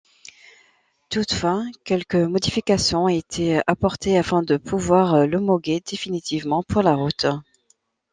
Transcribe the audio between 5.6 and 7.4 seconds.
définitivement pour la route.